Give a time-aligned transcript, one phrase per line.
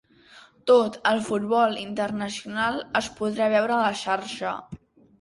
[0.71, 4.61] Tot el futbol internacional es podrà veure a la xarxa